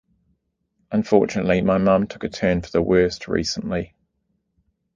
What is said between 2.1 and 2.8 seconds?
a turn for